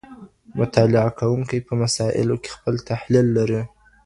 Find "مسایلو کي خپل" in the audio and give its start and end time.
1.81-2.75